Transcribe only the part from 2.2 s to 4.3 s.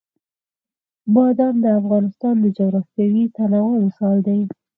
د جغرافیوي تنوع مثال